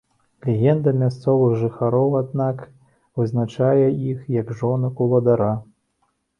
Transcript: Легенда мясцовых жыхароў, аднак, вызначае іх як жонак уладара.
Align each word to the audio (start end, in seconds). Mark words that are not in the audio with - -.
Легенда 0.47 0.93
мясцовых 1.01 1.53
жыхароў, 1.65 2.09
аднак, 2.21 2.65
вызначае 3.21 3.85
іх 4.11 4.27
як 4.41 4.53
жонак 4.63 4.95
уладара. 5.09 5.55